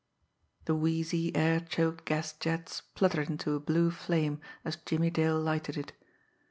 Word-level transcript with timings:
The 0.65 0.73
wheezy, 0.73 1.35
air 1.35 1.59
choked 1.59 2.05
gas 2.05 2.33
jet 2.33 2.69
spluttered 2.69 3.29
into 3.29 3.51
a 3.53 3.59
blue 3.59 3.91
flame, 3.91 4.41
as 4.65 4.77
Jimmie 4.77 5.11
Dale 5.11 5.39
lighted 5.39 5.77
it. 5.77 5.93